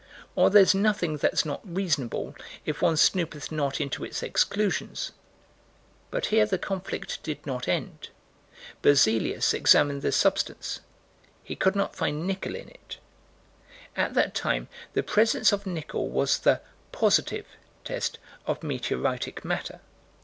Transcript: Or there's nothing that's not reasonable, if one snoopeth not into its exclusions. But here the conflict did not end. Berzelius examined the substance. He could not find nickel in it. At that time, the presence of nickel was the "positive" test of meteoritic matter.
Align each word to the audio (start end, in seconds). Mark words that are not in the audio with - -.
Or 0.35 0.49
there's 0.49 0.73
nothing 0.73 1.17
that's 1.17 1.45
not 1.45 1.61
reasonable, 1.63 2.33
if 2.65 2.81
one 2.81 2.97
snoopeth 2.97 3.51
not 3.51 3.79
into 3.79 4.03
its 4.03 4.23
exclusions. 4.23 5.11
But 6.09 6.25
here 6.33 6.47
the 6.47 6.57
conflict 6.57 7.21
did 7.21 7.45
not 7.45 7.67
end. 7.67 8.09
Berzelius 8.81 9.53
examined 9.53 10.01
the 10.01 10.11
substance. 10.11 10.79
He 11.43 11.55
could 11.55 11.75
not 11.75 11.95
find 11.95 12.25
nickel 12.25 12.55
in 12.55 12.69
it. 12.69 12.97
At 13.95 14.15
that 14.15 14.33
time, 14.33 14.69
the 14.93 15.03
presence 15.03 15.51
of 15.51 15.67
nickel 15.67 16.09
was 16.09 16.39
the 16.39 16.61
"positive" 16.91 17.45
test 17.83 18.17
of 18.47 18.61
meteoritic 18.61 19.45
matter. 19.45 19.81